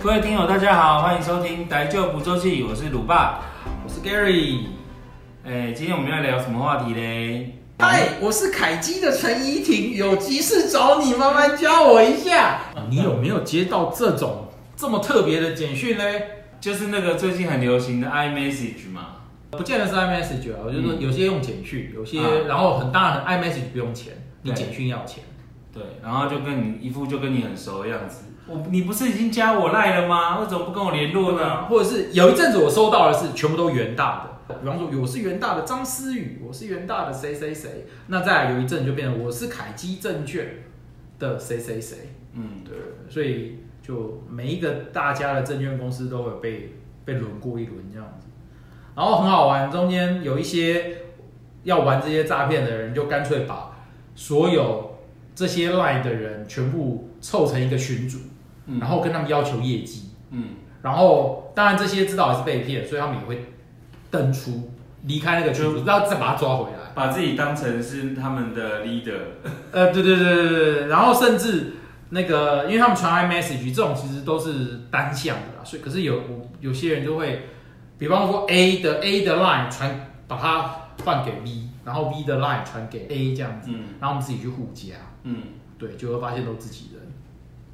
[0.00, 3.40] 各位听友，大家好，欢迎收听《台酒捕周记》，我是鲁爸，
[3.84, 4.66] 我是 Gary。
[5.44, 7.58] 哎，今天我们要聊什么话题嘞？
[7.80, 12.60] 嗨，我是凯基的陈怡婷，有急事找你，慢慢教我一下。
[12.88, 14.46] 你有没有接到这种
[14.76, 16.22] 这么特别的简讯嘞？
[16.60, 19.16] 就是那个最近很流行的 iMessage 嘛，
[19.50, 25.24] 不见得是 iMessage 啊，我就说有些用简讯，有些、嗯、然后很当然 iMessage 不用钱，你简讯要钱。
[25.74, 28.26] 对，然后就跟你一副就跟你很熟的样子。
[28.48, 30.40] 我你不是已经加我赖了吗？
[30.40, 31.66] 为什么不跟我联络呢？
[31.66, 37.86] 或者是有一阵子我收到的是全部都元大的，比方说我是元大的张思雨，我是元大的谁谁谁。
[38.06, 40.64] 那再来有一阵就变成我是凯基证券
[41.18, 42.14] 的谁谁谁。
[42.32, 42.74] 嗯，对，
[43.10, 48.28] 所以就每一个大家的证券公司都有被被轮过一轮这样子。
[48.94, 51.02] 然后很好玩，中间有一些
[51.64, 53.76] 要玩这些诈骗的人，就干脆把
[54.14, 54.98] 所有
[55.34, 58.18] 这些赖的人全部凑成一个群组。
[58.80, 60.48] 然后跟他们要求业绩，嗯，
[60.82, 63.46] 然后当然这些知道也是被骗，所以他们也会
[64.10, 64.70] 登出
[65.04, 69.18] 离开那个群组，然后再把他抓回来，把自己当成是他们的 leader。
[69.72, 71.74] 呃，对对对对对，然后甚至
[72.10, 76.20] 那个，因为他们传 iMessage 这种其实都是单向的啦，所以可是有
[76.60, 77.46] 有些人就会，
[77.96, 80.62] 比方说 A 的 A 的 line 传，把它
[81.04, 85.42] 换给 V，然后 V 的 line 传给 A 这样子，嗯，然后我们自己去互加，嗯，
[85.78, 87.02] 对，就会发现都自己人。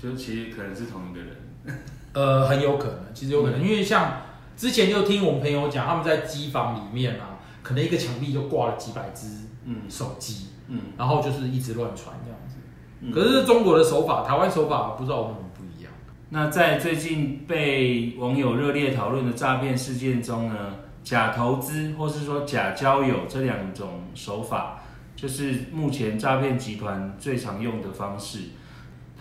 [0.05, 1.35] 就其实可能是同一个人，
[2.13, 4.21] 呃，很有可能，其实有可能，嗯、因为像
[4.55, 9.29] 之前就听我们朋友讲，他们在机房里面啊，可能一个墙壁就挂了几百只
[9.65, 12.57] 嗯手机，嗯，然后就是一直乱传这样子。
[13.01, 15.91] 嗯、可是中国的手法，台湾手法不知道为什么不一样。
[16.29, 24.83] 那在最近被网友热烈讨论的诈骗事件中呢，假投资或是说假交友这两种手法，
[25.17, 28.41] 就是目前诈骗集团最常用的方式。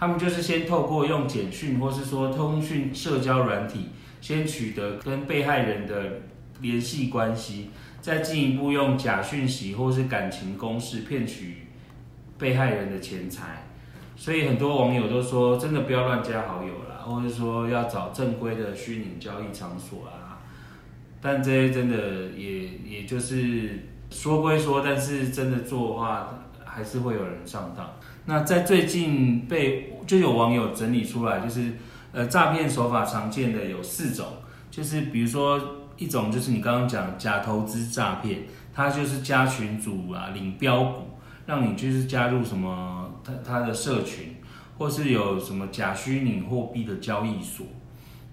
[0.03, 3.87] 他们就是先透过用简讯或是说通讯社交软体，
[4.19, 6.19] 先取得跟被害人的
[6.59, 7.69] 联系关系，
[8.01, 11.67] 再进一步用假讯息或是感情攻势骗取
[12.37, 13.65] 被害人的钱财。
[14.17, 20.43] 所以很多网友都说，真的不要乱加好友啦，或者说要找正规的虚拟交易场所啊。
[21.21, 27.89] 但这些真的也也就是说归说，但是真的做的话，还是会有人上当。
[28.25, 31.73] 那在最近被就有网友整理出来，就是
[32.11, 34.25] 呃诈骗手法常见的有四种，
[34.69, 35.59] 就是比如说
[35.97, 38.43] 一种就是你刚刚讲假投资诈骗，
[38.73, 44.35] 它就是加群组啊领标股，让你就是加入什么他他的社群，
[44.77, 47.65] 或是有什么假虚拟货币的交易所。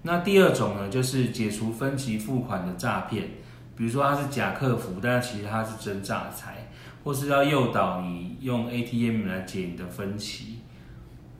[0.03, 3.29] 那第二种呢，就是解除分期付款的诈骗，
[3.77, 6.67] 比如说他是假客服，但其实他是真诈财。
[7.03, 10.59] 或是要诱导你用 ATM 来解你的分期。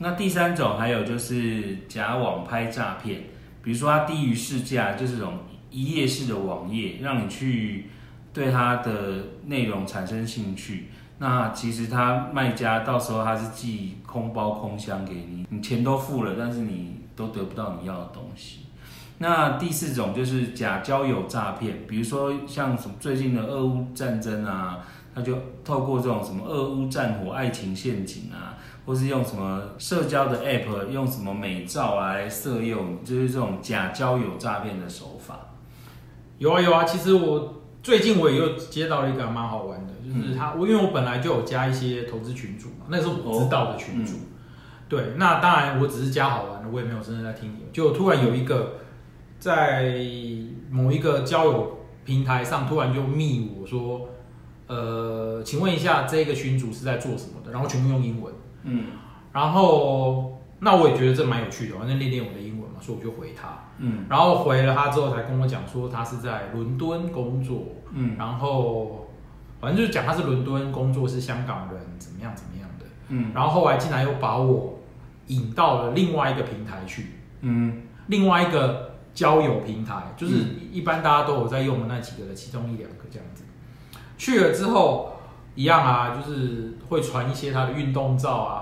[0.03, 3.25] 那第三种还有就是假网拍诈骗，
[3.63, 5.41] 比如说它低于市价，就是这种
[5.71, 7.91] 一页式的网页，让你去
[8.33, 10.87] 对它的内容产生兴趣。
[11.19, 18.61] 那其实他卖家到时候他是寄空包空箱给你，你钱都付了，但是你都得不到你要的东西。
[19.19, 24.79] 那第四种就是假交友诈骗，比如说像什么最近的俄乌战争啊。
[25.21, 35.39] 他就透过这种什么俄乌战火、爱情陷阱啊，或是用什么社交的 app，用什么美照来色诱，就是这种假交友诈骗的手法。
[36.39, 44.15] 有啊有啊，其实我最近我也又接到了一个蛮好玩的，就是他，我、嗯、因为我本来就有加一些投资群组嘛，那个是我知道的群组。
[44.15, 44.37] 哦嗯、
[44.89, 47.55] 对，那当然我只是加好玩的，我也没有真正在听。
[47.73, 48.77] 就突然有一个
[49.39, 49.95] 在
[50.71, 54.09] 某一个交友平台上，突然就密我说。
[54.71, 57.51] 呃，请问一下，这个群主是在做什么的？
[57.51, 58.33] 然后全部用英文。
[58.63, 58.85] 嗯，
[59.33, 63.49] 然后那我也觉得这蛮有趣的，反正练练我的英文嘛，所以我就回他。
[63.79, 67.65] 嗯，然后回了他之后，才跟我讲说他是在伦敦工作。
[67.93, 69.09] 嗯，然后
[69.61, 72.87] 反正就是讲他是伦敦工作，是香港人，怎么样怎么样的。
[73.09, 74.79] 嗯，然后后来竟然又把我
[75.27, 77.07] 引到了另外一个平台去。
[77.41, 80.35] 嗯，另外一个交友平台，就是
[80.71, 83.43] 一般大家都有在用的那几个的其中一两个这样子。
[84.21, 85.17] 去了之后，
[85.55, 88.53] 一样啊，就是会传一些他的运动照啊，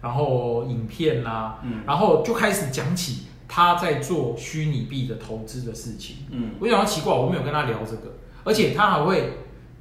[0.00, 6.18] 然后影片啊，嗯，然后就开始讲起他在做虚拟币的投资的事情。
[6.30, 9.38] 嗯，我想到奇怪，我没有跟他聊这个，而且他还会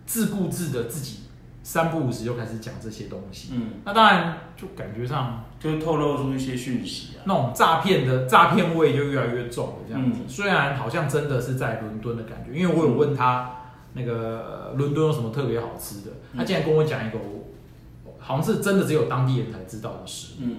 [0.08, 1.20] 自顾自的自己
[1.62, 3.50] 三不五时就开始讲这些东西。
[3.54, 9.76] 嗯，那当然就感觉上就透露出一些讯息啊，那种诈骗的诈骗味就越来越重了。
[9.88, 13.52] 这样子，嗯，虽然好像真的是在伦敦的感觉，因为我有问他。
[13.98, 16.12] 那个伦敦有什么特别好吃的？
[16.36, 20.36] 他竟然跟我讲一个我好像是真的只有当地人才知道的事。
[20.40, 20.58] 嗯，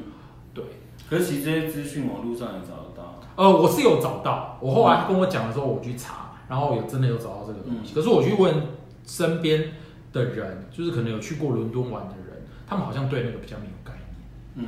[0.53, 0.65] 对。
[1.09, 3.21] 可是其实这些资讯网络上也找得到。
[3.37, 7.93] 呃，我是有找到，我后来他跟我讲的时候，我去查，然后有真的有找到这个东西。
[7.93, 8.55] 嗯、可是我去问
[9.07, 9.73] 身边
[10.13, 14.09] 的人，就是可能有去过伦敦玩的人，他们好像对那个比较没有概念。
[14.57, 14.67] 嗯，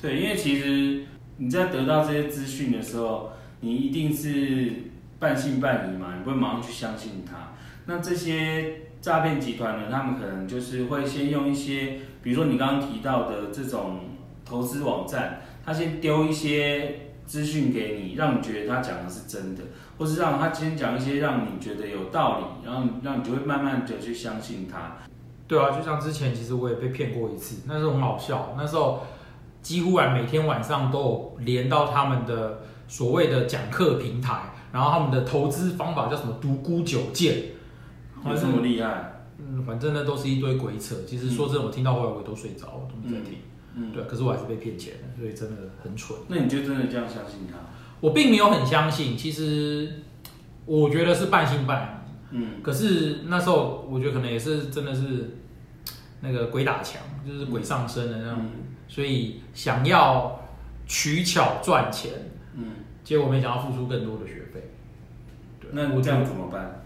[0.00, 1.06] 对，因为其实
[1.38, 4.72] 你在得到这些资讯的时候，你一定是
[5.18, 7.52] 半信半疑嘛，你不会马上去相信他。
[7.86, 14.00] 那这些诈骗集团呢，他们可能就是会先用一些，比如说你刚刚提到的这种
[14.44, 17.00] 投资网站，他先丢一些。
[17.28, 19.62] 资讯给你，让你觉得他讲的是真的，
[19.98, 24.96] 或是让他今天讲一些让你觉得有道理，然后让你就会慢慢的去相信他。
[25.46, 29.02] 对啊，就像之前其实我也被骗过一次，那时候很好笑，那时候
[29.60, 37.34] 几乎啊每天晚上都有连到他们的所谓的讲课平台，然后他们的投资方法叫什么独孤九剑，
[38.24, 39.24] 有这么厉害？
[39.38, 40.94] 嗯，反正呢都是一堆鬼扯。
[41.04, 43.38] 其实说真的，我听到后来我都睡着了，都没在听。
[43.74, 46.16] 嗯嗯，对，可是我还是被骗钱，所以真的很蠢。
[46.28, 47.58] 那你就真的这样相信他？
[47.98, 50.00] 我并没有很相信，其实
[50.64, 52.36] 我觉得是半信半疑。
[52.36, 55.38] 嗯，可是那时候我觉得可能也是真的是
[56.20, 60.40] 那个鬼打墙，就是鬼上身的那样子，嗯、所以想要
[60.86, 62.12] 取巧赚钱。
[62.54, 62.64] 嗯，
[63.08, 64.70] 结果没想到付出更多的学费。
[65.58, 66.82] 对，那我这样怎么办？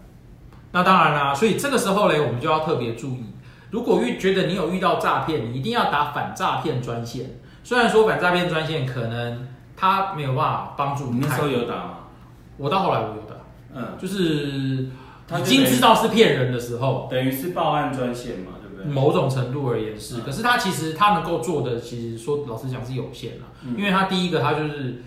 [0.71, 3.25] 那当然啦，所以这个时候呢，我们就要特别注意。
[3.71, 7.41] 如果遇觉得你有遇到诈骗，你一定要打反诈骗专线。
[7.61, 11.97] 虽然说反诈骗专线可能他没有办法帮助你，你那时候有打吗？
[12.55, 13.35] 我到后来我有打，
[13.75, 14.87] 嗯，就是
[15.41, 18.85] 已经知道是骗人的时候，等于是报案专线嘛，对不对？
[18.85, 25.03] 某种程度而言是，嗯、可是他其实他能够做的，其实说老实讲是有限的，嗯、因为他第一个他就是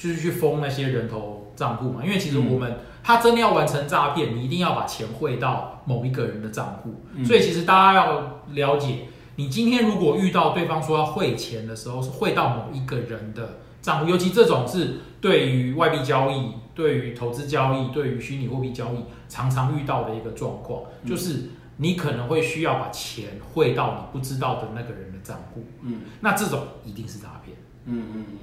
[0.00, 2.72] 就是去封那些人头账户嘛，因为其实我们。
[2.72, 7.02] 嗯他真的要完成诈骗，你一定要把钱汇到某一个人的账户。
[7.14, 9.06] 嗯、所以其实大家要了解，
[9.36, 21.48] 你今天如果遇到对方说要汇钱的时候，是汇到某一个人的账户，尤其这种是对于外币交易、对于投资交易、对于虚拟货币交易常常遇到的一个状况，嗯、就是
[21.78, 25.64] 你可能会需要把钱汇到你不知道的那个人的账户。
[25.80, 27.56] 嗯，那这种一定是诈骗。
[27.86, 28.36] 嗯嗯嗯。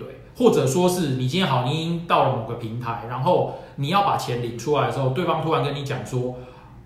[0.00, 6.36] 对，或者说是你今天好，你已经到了某个平台，然后你要把钱领出来的时候，对方突然跟你讲说，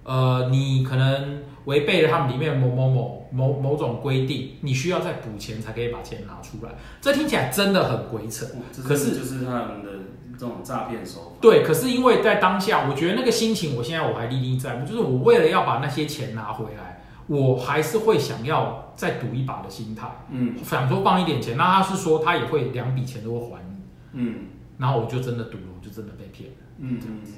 [0.02, 6.72] 呃，你可能违背了他们里面某某某某某种规定，你需要再补钱才可以把钱拿出来。
[7.00, 8.46] 这听起来真的很鬼扯，
[8.82, 9.90] 可是就是他们的
[10.37, 11.26] 这种诈骗手法。
[11.40, 16.94] 对，可是因为在当下，我觉得那个心情，我现在我还历历在目，就是我为了要把那些钱拿回来。
[17.26, 23.76] 我还是会想要再赌一把的心态，嗯，想说放一点钱，那他是说他也会两笔钱都会还你，
[24.12, 24.35] 嗯，
[24.79, 27.32] 然后我就真的赌了，我就真的被骗了，嗯嗯嗯，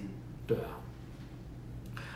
[0.47, 0.83] 对啊。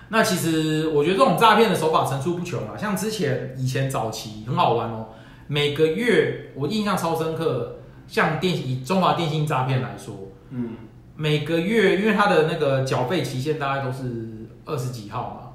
[0.09, 5.11] 那其实我觉得这种诈骗的手法层出不穷啊，像之前以前早期很好玩哦，
[5.47, 7.77] 每个月我印象超深刻，
[8.09, 10.17] 像电以中华电信诈骗来说，
[10.51, 10.71] 嗯，
[11.15, 15.50] 每个月因为他的那个缴费期限大概都是二十几号嘛。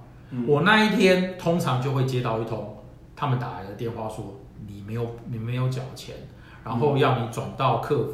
[0.48, 2.78] 我那一天通常就会接到一通
[3.16, 4.36] 他们打来的电话，说
[4.68, 6.16] 你没有你没有缴钱，
[6.64, 8.14] 然后要你转到客服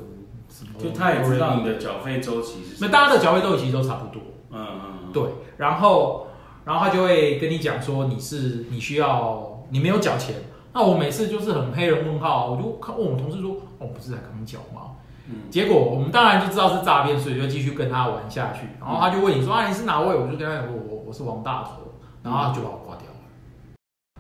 [0.49, 4.21] 什么，就他也知道你的缴费周期是那大家的缴费周期都差不多，
[4.51, 4.67] 嗯
[5.05, 5.23] 嗯，对，
[5.57, 6.27] 然后
[6.65, 10.35] 然后他就会跟你讲说你是你需要你没有缴钱，
[10.73, 14.91] 那我每次就是很黑人问号，我就看问我同事说，哦，不是才刚缴吗？
[15.27, 20.15] 嗯，结果我们当然就知道是诈骗，所以就继续跟他玩下去，然后他就问你说啊你是哪位？
[20.15, 21.80] 我就跟他讲我我我是王大头。
[22.23, 23.11] 然后就把我挂掉了。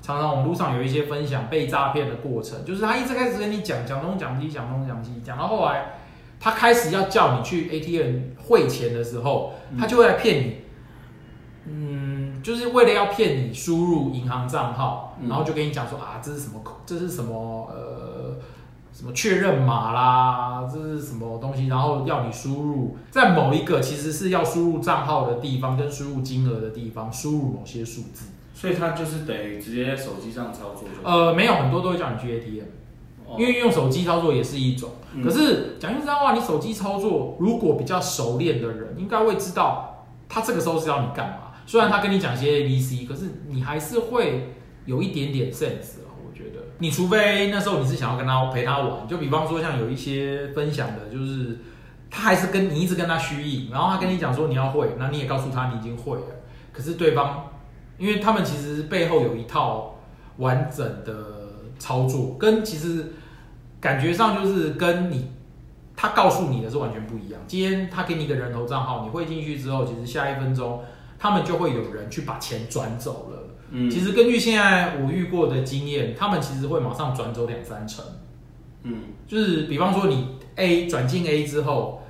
[0.01, 5.93] 常常网络上有一些分享被诈骗的过程，就是他一直开始跟你讲讲东讲西，讲东讲西，讲到后来，
[6.39, 10.57] 他开始要叫你去 ATM 汇钱的时候，他就会来骗你。
[11.65, 16.59] 嗯，就是为了要骗你输入银行账号，然后就跟你讲说啊，这是什么？
[16.87, 17.69] 这是什么？
[17.71, 18.10] 呃，
[18.93, 20.69] 什么确认码啦？
[20.71, 21.67] 这是什么东西？
[21.67, 28.27] 然后要你输入在某一个其实是要输入账号的地方跟输入金额的地方，输入某些数字。
[28.53, 30.87] 所以它就是等于直接在手机上操作。
[31.03, 32.65] 呃，没有，很多都会叫你去 ATM，
[33.25, 34.91] 哦，因为用手机操作也是一种。
[35.15, 41.37] 嗯，可是讲句实话，你手机操作如果比较熟练的人，应该会知道他这个时候是要你干嘛。
[41.65, 44.53] 虽然他跟你讲些 A B C，可是你还是会
[44.85, 46.01] 有一点点 sense
[46.81, 51.59] 你除非那时候你是想要跟他陪他玩，就比方说像有一些分享的，就是
[52.09, 56.25] 他还是跟你一直跟他虚应，然后他跟你讲说你要会，那你也告诉他你已经会了，
[56.73, 57.45] 可是对方。
[57.97, 59.95] 因为他们其实背后有一套
[60.37, 61.13] 完整的
[61.77, 63.13] 操作，跟其实
[63.79, 65.29] 感觉上就是跟你
[65.95, 67.39] 他告诉你的是完全不一样。
[67.45, 70.81] 今天他给你一个人头账号，你汇进去之后，其实下一分钟
[71.21, 73.37] 他们就会有人去把钱转走了。
[73.69, 78.03] 嗯，其实根据现在我遇过的经验，他们其实会马上转走两三成。
[78.81, 82.01] 嗯，就是比方说你 A 转进 A 之后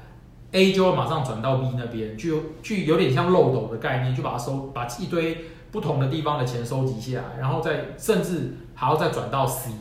[0.53, 9.71] ，A 就会马上转到 B 那边，就就有点像漏斗的概念，就把它收，把一堆不同的地方的钱收集下来，然后再甚至还要再转到 C。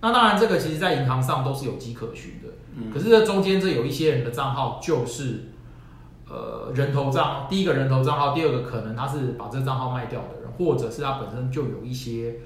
[0.00, 2.48] 那当然，这个其实在银行上都是有迹可循的。
[2.74, 5.50] 嗯，可是这中间这有一些人的账号就是
[6.28, 12.36] 呃人头账，第一个人头账号，第二个可能他是把这个账号卖掉的人，或者是他本身就有一些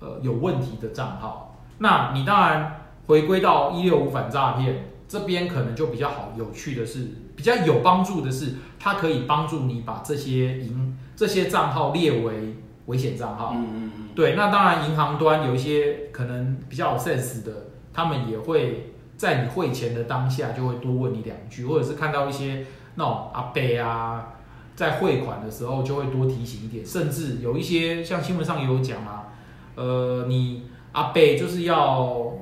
[0.00, 1.58] 呃有问题的账号。
[1.78, 2.78] 那你当然。
[3.04, 6.32] 回归到一六五反诈骗这边，可能就比较好。
[6.38, 12.54] 有趣的是，比较有帮助的是，它可以帮助你把这些银这些账号列为
[12.86, 13.54] 危险账号。
[13.56, 14.08] 嗯嗯嗯。
[14.14, 17.52] 对，那当然，银行端有一些可能比较有 sense 的，
[17.92, 24.34] 他们也会在你汇钱的当下就会多问你两句，或者是看到一些那阿伯啊，
[24.74, 29.28] 在汇款的时候就会多提醒一点，甚至有一些像新闻上也有讲啊，
[29.74, 32.32] 呃，你阿伯就是要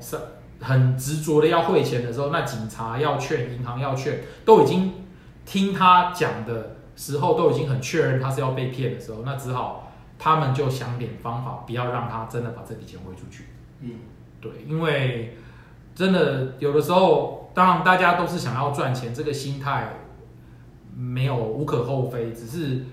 [0.60, 4.92] 很执着的要汇钱的时候，那警察要劝，银行要劝，都已经
[5.46, 13.46] 听他讲的时候，都已经很确认他是要被骗的时候，那只好他们就想点方法，不要让他真的把这笔钱汇出去。
[13.80, 13.92] 嗯，
[14.40, 15.38] 对，因为
[15.94, 19.94] 真的有的时候，当然大家都是想要赚钱，这个心态
[21.00, 22.84] 没有无可厚非，只是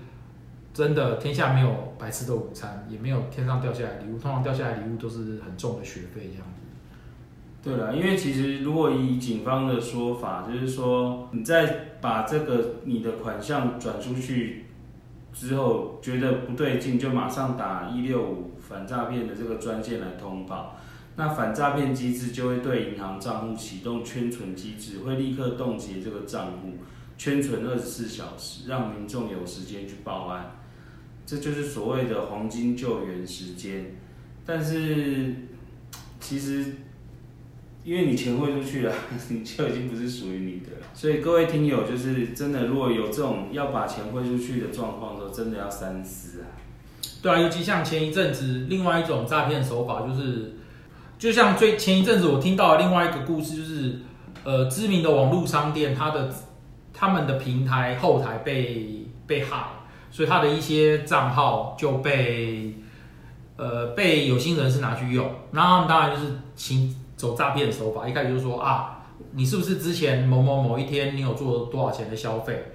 [0.72, 6.62] 真的天下没有白吃的午餐，也没有天上掉下来礼物，通常掉下来礼物都是很重的学费这样子。
[7.60, 14.66] 对了，因为其实如果以警方的说法，就是说你在把这个你的款项转出去
[15.32, 20.76] 之后，觉得不对劲，就马上打一六五反诈骗的这个专线来通报。
[21.16, 26.74] 那反诈骗机制就会对银行账户启动圈存机制，会立刻冻结这个账户，
[27.18, 30.56] 圈存二十四小时，让民众有时间去报案。
[31.26, 33.96] 这就是所谓的黄金救援时间。
[34.46, 35.34] 但是
[36.18, 36.64] 其实。
[37.84, 38.92] 因为你钱汇出去了，
[39.30, 40.86] 你就已经不是属于你的了。
[40.92, 46.44] 所以各位听友，就是真的，如果有这种要把钱汇出去的状况的时候，真的要三思啊。
[47.22, 50.56] 对啊，尤其像前一阵子，另外一种诈骗手法就是，
[51.18, 54.00] 就像最前一阵子我听到的另外一个故事，就是
[54.44, 56.30] 呃，知名的网络商店，它的
[56.98, 59.64] 他们的平台后台被被害，
[60.10, 62.74] 所以他的一些账号就被
[63.56, 66.94] 呃被有心人士拿去用，然后他们当然就是行。
[67.18, 69.02] 走诈骗的手法，一开始就说啊，
[69.32, 72.70] 你是不是之前某某某一天你有做多少钱的消费？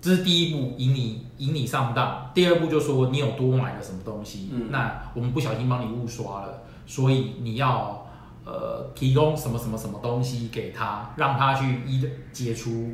[0.00, 2.30] 这是第一步，引你引你上当。
[2.32, 8.06] 第二步就说你有多买了什么东西，嗯、那我们不小心帮你误刷了，所以你要
[8.46, 12.02] 呃提供什么什么什么东西给他，让他去一
[12.32, 12.92] 解除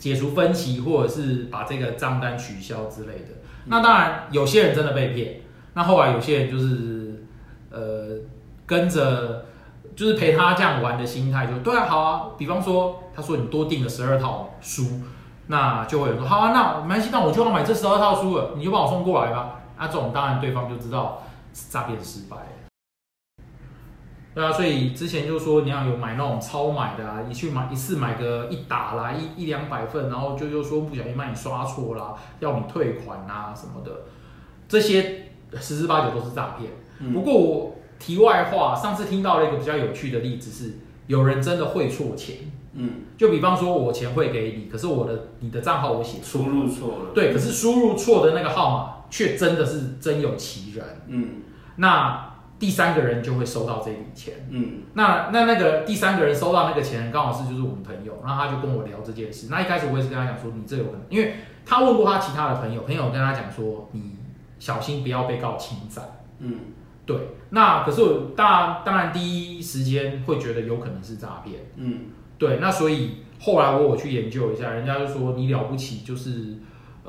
[0.00, 3.38] 解除分歧，或者是把这个账单取消之类的。
[3.66, 5.42] 那当然有些人真的被骗，
[5.74, 7.24] 那后来有些人就是
[7.70, 8.18] 呃
[8.66, 9.46] 跟着。
[9.96, 12.30] 就是陪他这样玩的心态，就对啊，好啊。
[12.38, 15.02] 比方说，他说你多订了十二套书，
[15.48, 19.60] 那就会有人说好啊，那没关系，那我就要买这十二套书了，你就帮我送过来吧。
[19.76, 22.36] 那这种当然对方就知道诈骗失败。
[24.34, 33.90] 对啊，所以之前就说你要有买那种超买的啊，你去买一次买个一打啦，一一两百份，然后就又说不小心把你刷错啦，要你退款啊什么的，
[34.68, 36.70] 这些十之八九都是诈骗。
[37.00, 37.76] 嗯、不过我。
[38.00, 51.42] 题外话，上次听到了一个比较有趣的例子是，有人真的汇错钱，嗯，就比方说我钱汇给你，可是我的你的账号我写输入错了，对，可是输入错的那个号码却真的是真有其人，嗯，
[51.76, 52.29] 那
[52.60, 61.34] 第三个人就会收到这笔钱，嗯，那那那个第三个人收到那个钱，刚好是就是我们朋友，然后他就跟我聊这件事，那一开始我也是跟他讲说，你这有可能，因为
[61.66, 64.16] 他问过他其他的朋友，朋友跟他讲说，你
[64.60, 66.04] 小心不要被告侵占，
[66.38, 66.54] 嗯。
[67.06, 67.16] 对，
[67.48, 72.02] 那可是我当当然第一时间会觉得有可能是诈骗，嗯，
[72.38, 76.58] 对，那所以后来我我去研究一下，人家就说你了不起就是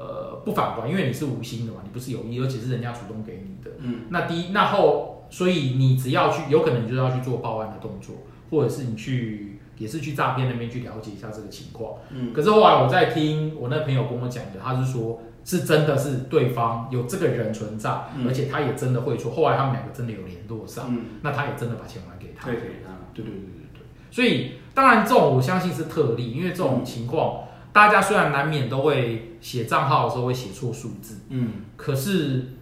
[0.02, 8.16] 呃不反还，因为你是无心的嘛，你不是有意，而且是人家主动给你的，嗯，那第一那后，所以你只要去，有可能你就要去做报案的动作，
[8.50, 15.22] 或者是你去也是去诈骗那边去了解一下这个情况，嗯，可是后来我在听我那朋友跟我讲的，他是说。
[15.44, 19.32] 是真的是对方有这个人存在，嗯、而且他也真的会错。
[19.32, 22.46] 后来他们两个真的有联络上，嗯、那他也真的把钱还给他。
[22.46, 23.82] 对对对对对对。
[24.12, 32.54] 所以当然这种我相信是特例，因为这种情况，嗯、大家虽然难免都会写账号的时候会写错数字，嗯，可是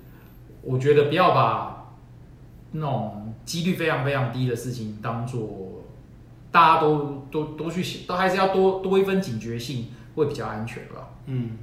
[0.62, 1.96] 我觉得不要把
[2.72, 5.84] 那种几率非常非常低的事情当做
[6.52, 11.10] 大家都都都去写，都还是要多多一分警觉性，会比较安全吧。
[11.26, 11.58] 嗯。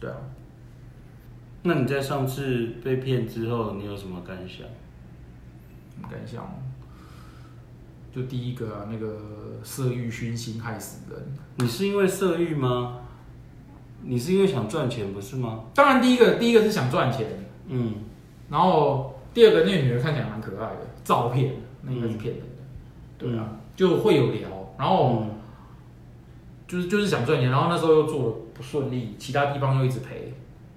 [0.00, 0.16] 对啊，
[1.62, 4.64] 那你在上次被骗之后，你有什么感想？
[6.08, 6.48] 感想？
[8.12, 9.18] 就第一个啊，那个
[9.62, 11.34] 色欲熏心害死人。
[11.56, 13.00] 你是因为色欲吗？
[14.02, 15.64] 你是因为想赚钱不是吗？
[15.74, 17.26] 当然，第一个第一个是想赚钱，
[17.66, 17.94] 嗯，
[18.48, 24.48] 然后第二个那个女人看起来蛮可爱的，照片那应该是骗人的，嗯、对啊，就会有聊，
[24.78, 25.30] 然后、嗯、
[26.66, 30.32] 就是就是想赚钱，然后那时候又做的不顺利，其他地方又一直赔，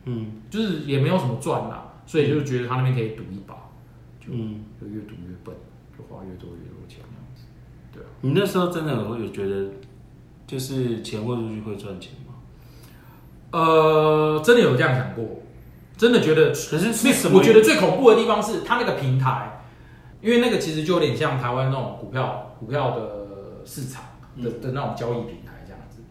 [0.05, 3.55] 嗯，就是也没有什么赚啦，所以就觉得他那边可以赌一把，
[4.19, 5.55] 就就越赌越笨，
[5.95, 7.00] 就花越多越多钱
[8.21, 9.69] 你那时候真的有有觉得
[10.45, 12.36] 就是钱汇出去会赚钱吗？
[13.51, 15.41] 呃，真的有这样想过，
[15.98, 17.39] 真的觉得，可是是什么？
[17.39, 19.62] 我觉得最恐怖的地方是它那个平台，
[20.21, 24.03] 因为那个其实就有点像台湾那种股票股票的市场
[24.41, 26.01] 的的那种交易平台这样子。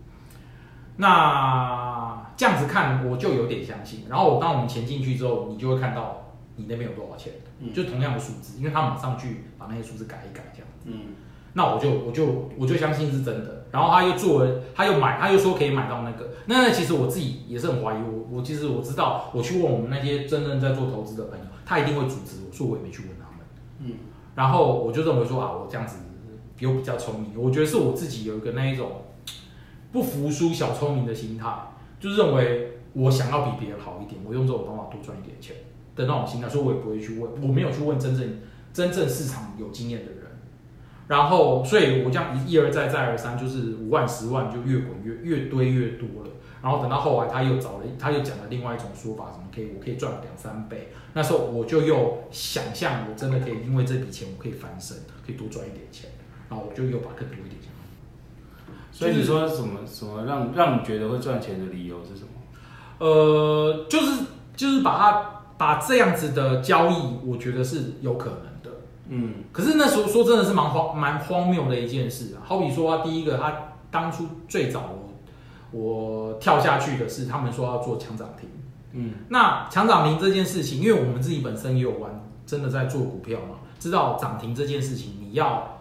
[0.97, 4.05] 那这样子看，我就有点相信。
[4.09, 7.33] 然后我当我们钱进去之后，你就会看到你那边有多少钱，
[7.73, 10.91] 就同样的数字，因为他马上去把那些数字改一改这样子。
[10.91, 11.15] 嗯。
[11.53, 16.31] 那我就我就我就相信是真的，然后他又做了，他又买，他又说可以买到那个。
[16.47, 23.47] 那其实我自己也是很怀疑，我我其实我知道，我去问我们那些真正在做投资的朋友，他一定会阻止我，说我也没去问他们。
[23.81, 23.95] 嗯，
[24.35, 25.97] 然后我就认为说啊，我这样子
[26.57, 28.91] 比我比较聪明，我觉得是我自己有一个那一种
[29.93, 31.53] 不服输、小聪明的心态，
[31.99, 35.55] 就是认为我想要比别人好一点，我用这种方法多赚一点钱
[35.95, 38.41] 的那种心态，所以我也不会去问，我没有去问真正
[38.73, 40.20] 真正市场有经验的人。
[41.11, 46.31] 然后，所以我这样一一而再再而三，就是五万十万就越滚越越堆越多了。
[46.63, 50.93] 然后等到后来，他又找了，他又讲了另外一种说法，什么可以我可以赚两三倍。
[51.15, 56.11] 那时候我就又想象，我真的可以因为这笔钱，我可以翻身，可以多赚一点钱。
[56.49, 57.73] 然后我就又把更多一点钱。
[58.93, 62.29] 所以你说什么什么让让你觉得会赚钱的理由是什么？
[62.99, 64.23] 呃，就是
[64.55, 68.50] 就是把它把这样子的交易，我觉得是有可能。
[69.13, 72.47] 嗯，可是那时候说真的是蛮荒蛮荒谬的一件事啊。
[72.47, 73.53] 好比说，啊，第一个他
[73.91, 74.85] 当初最早
[75.73, 78.49] 我我跳下去的是他们说要做强涨停，
[78.93, 85.81] 嗯，那强涨停这件事情，因为我们自己本身也有玩，真的在做股票嘛，知道涨停这件事情，你要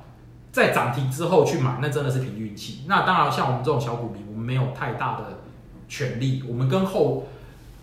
[0.52, 2.84] 在涨停之后去买，那真的是凭运气。
[2.88, 5.26] 那当然，像我们这种小股民，我们没有太大的
[5.88, 7.28] 权利，我们跟后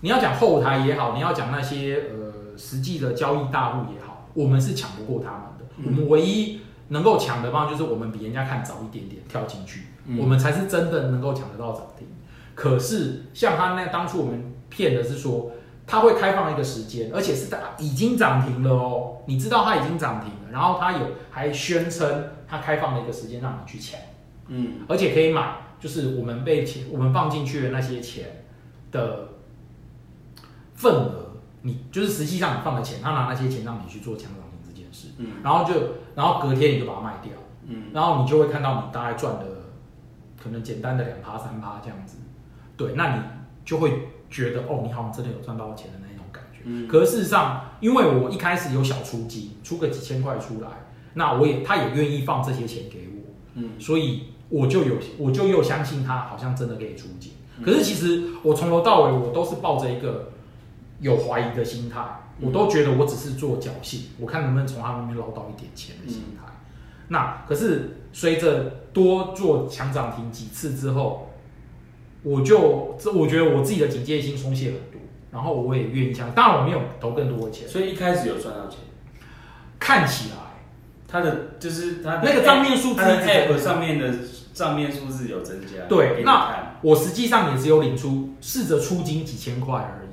[0.01, 4.06] 你要讲后台也好，你要讲那些呃实际的交易大户也好。
[4.37, 12.07] 我们是抢不过他们的，嗯、我们唯一能够抢的方法就是我们比人家看早一点点跳进去，嗯、我们才是真的能够抢得到涨停。
[12.55, 15.53] 可是像他那当初我们骗的是说
[15.87, 23.99] 他会开放一个时间，而且是他已经涨停了哦，你知道他已经涨停了，然后他有还宣称他开放了一个时间让你去抢，
[24.49, 28.45] 嗯，而且可以买，就是我们被钱我们放进去的那些钱
[28.93, 29.29] 的
[30.75, 31.26] 份额。
[31.67, 35.75] 你就是实际上你放的钱，他拿那些钱让你去做强涨停这件事，嗯，然后就
[36.15, 37.33] 然后隔天你就把它卖掉，
[37.67, 39.45] 嗯，然后你就会看到你大概赚的
[40.41, 42.19] 可能简单的两趴三趴这样子，
[42.77, 43.23] 对，那你
[43.65, 46.61] 就会觉得哦，你好像真的有赚到钱的那种感觉。
[46.63, 50.69] 嗯，可是事实上，因为我一开始有小出金，出个几千块出来，
[51.15, 57.33] 那我也他也愿意放这些钱给我，嗯，所以我就有我就又相信他好像真的可以出金。
[57.65, 60.31] 可是其实我从头到尾我都是抱着一个。
[61.01, 62.01] 有怀疑的心态，
[62.41, 66.45] 我都觉得我只是做侥幸，我看能不能从他那边捞到一点钱的心态。
[66.47, 66.55] 嗯、
[67.09, 71.31] 那可是随着多做强涨停几次之后，
[72.23, 76.33] 我就这我觉得我自己的警戒心松懈很多，然后我也愿意抢。
[76.33, 78.79] 当然我没有投更多的钱，所以一开始有赚到钱。
[79.79, 80.37] 看起来
[81.07, 84.13] 他的就是他那个账面数字在 App 上面的
[84.55, 85.85] 账面数字有增加。
[85.89, 90.06] 对，那我实际上也只有领出试着出金几千块而已。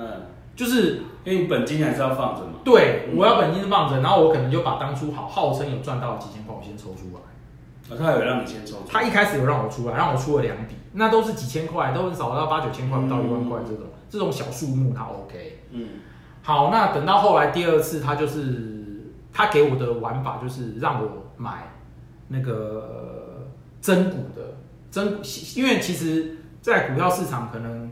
[0.00, 0.22] 嗯。
[0.56, 2.58] 就是因为本金还是要放着嘛。
[2.62, 7.94] 对，我要本金是放着，然后我可能就把当初好号称有赚到几千块，我先抽出来。
[7.94, 8.76] 啊，他有让你先抽？
[8.86, 15.60] 他一开始有让我出来，让我出了两笔，那都是几千块，都很少到八九千块，不到一万块这种，这种小数目他 OK。
[15.70, 15.88] 嗯。
[16.42, 21.08] 好，那等到后来第二次，他就是他给我的玩法就是让我
[21.38, 21.72] 买
[22.28, 23.46] 那个
[23.80, 24.58] 真股的
[24.90, 25.20] 真，
[25.56, 27.88] 因为其实，在股票市场可能。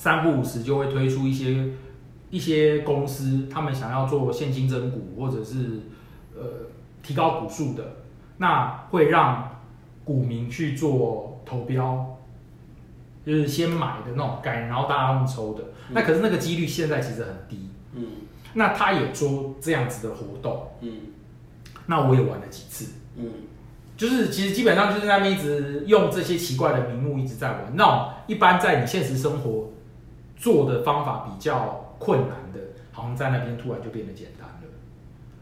[0.00, 1.62] 三不五时就会推出一些
[2.30, 5.82] 一些公司，他们想要做现金增股，或者是
[6.34, 6.42] 呃
[7.02, 7.96] 提高股数的，
[8.38, 9.60] 那会让
[10.02, 12.16] 股民去做投标，
[13.26, 15.64] 就是先买的那种概念，然后大家用抽的。
[15.90, 17.68] 嗯、那可是那个几率现在其实很低。
[17.94, 18.06] 嗯。
[18.54, 20.66] 那他也做这样子的活动。
[20.80, 20.92] 嗯。
[21.84, 22.94] 那我也玩了几次。
[23.16, 23.30] 嗯。
[23.98, 27.72] 就是其实基本上就是那边一直用这些奇怪的名目一直在玩。
[27.74, 29.68] 那种一般在你现实生活。
[30.40, 32.58] 做的方法比较困难的，
[32.90, 34.54] 好像在那边突然就变得简单了。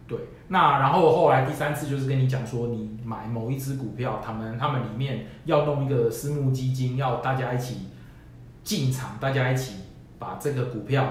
[0.09, 7.91] 对，那然后后来第三次就是跟你讲说，你买某一只股票，他们他们里面要弄一个私募基金，要大家一起
[8.65, 9.75] 进场，大家一起
[10.19, 11.05] 把这个股票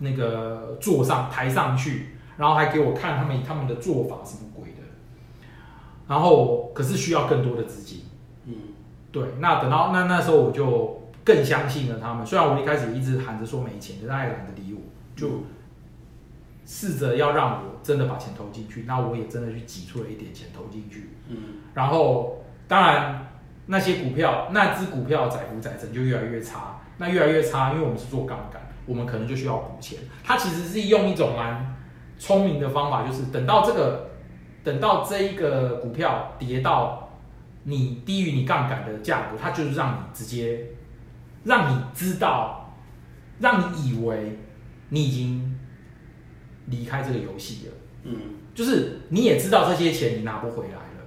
[0.00, 4.82] 那个做上抬上去，然后还给我看他们他们的做法什么鬼的，
[6.06, 8.00] 然后可是需要更多的资金，
[8.44, 8.54] 嗯，
[9.10, 14.80] 对，那等到那那时候我就更相信了他们，虽然我一开始一直喊着说没钱，但他也懒得理我，
[15.14, 15.42] 就。
[16.68, 21.10] 试着要让我真的把钱投进去，那我也真的去挤出了一点钱投进去。
[21.28, 21.36] 嗯，
[21.74, 23.24] 然后当然
[23.66, 30.00] 那些股票，那只股票载浮载沉就越来越差，那越来越差，因为我们是做杠杆，我们可能就需要补钱。
[30.24, 31.76] 它其实是用一种蛮
[32.18, 34.10] 聪明的方法，就是等到这个，
[34.64, 37.12] 等到这一个股票跌到
[37.62, 40.66] 你低于你杠杆的价格，它就是让你直接
[41.46, 42.74] 让你知道，
[43.40, 44.38] 让你以为
[44.90, 45.52] 你已经。
[46.68, 48.16] 离开这个游戏了，嗯，
[48.52, 51.04] 就是你也知道这些钱你拿不回来了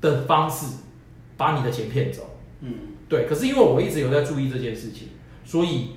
[0.00, 0.78] 的方式，
[1.36, 2.28] 把你的钱骗走，
[2.62, 2.74] 嗯，
[3.08, 3.24] 对。
[3.28, 5.10] 可是因为我一直有在注意这件事情，
[5.44, 5.90] 所以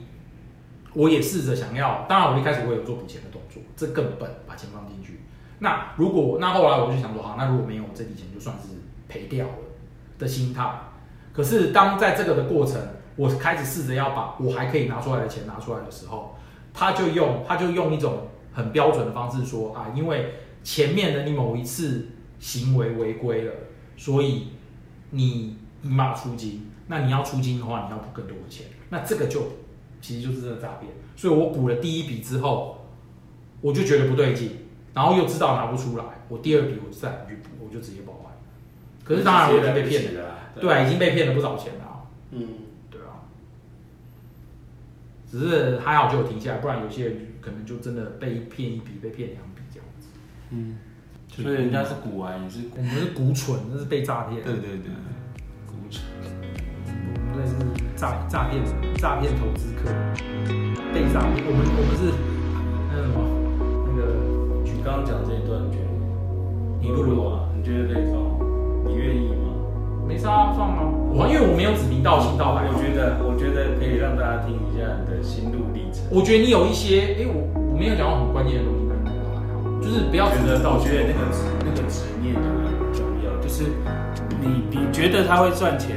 [0.93, 2.05] 我也试着想要。
[2.07, 5.21] 当然，我一开始我有做补钱的动作，这更笨，把钱放进去。
[5.57, 8.67] 那如果那后来我就想说，好，那如果没有这笔钱，就算是
[9.07, 9.55] 赔掉了
[10.19, 10.71] 的心态。
[11.33, 12.79] 可是当在这个的过程，
[13.15, 16.35] 我开始试着要把我还可以拿出来的钱拿出来的时候，
[16.73, 18.27] 他就用他就用一种。
[18.53, 23.53] 很标准的方式说啊，因为前面的你某一次行为违规了，
[23.95, 24.47] 所以
[25.11, 26.69] 你立马出金。
[26.87, 28.65] 那你要出金的话，你要补更多的钱。
[28.89, 29.53] 那这个就
[30.01, 30.91] 其实就是这个诈骗。
[31.15, 32.85] 所以我补了第一笔之后，
[33.61, 34.57] 我就觉得不对劲，
[34.93, 38.35] 然后又知道拿不出来，我第二笔我再不去补，我就直接报案。
[39.05, 42.03] 可是当然我已经被骗了，对，已经被骗了不少钱了。
[42.31, 42.47] 嗯，
[45.31, 47.27] 只是还好就有停下来，不然有些人。
[47.41, 50.09] 可能就真的被骗一笔，被骗两笔这样子。
[50.51, 50.77] 嗯，
[51.27, 54.43] 所以人家是古玩，也是我们是古蠢，那是被诈骗。
[54.43, 54.93] 对对对，
[55.65, 56.03] 股蠢。
[56.85, 57.55] 我们是
[57.95, 58.61] 诈诈骗
[58.99, 59.89] 诈骗投资客，
[60.93, 61.43] 被诈骗。
[61.47, 62.13] 我们我们是
[62.91, 63.17] 那个什么
[63.87, 63.99] 那个，
[64.63, 65.89] 举刚刚讲这一段，你觉得
[66.79, 67.49] 你录了吗？
[67.57, 68.21] 你觉得可以放？
[68.85, 69.50] 你愿意吗？
[70.11, 70.83] 没啥，放吗？
[71.15, 72.67] 我因为我没有指名道姓道来。
[72.67, 76.03] 我觉得我觉得可以让大家听一下你的心路历程。
[76.11, 83.71] 我觉得你有一些，哎、欸，我我没有讲到很关键的东西，那个还好，就是不要觉得，我觉得那个执那个执念就很重要，就是
[84.43, 85.95] 你你觉得他会赚钱。